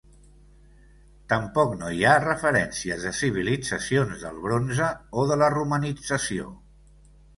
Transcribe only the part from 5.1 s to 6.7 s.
o de la romanització.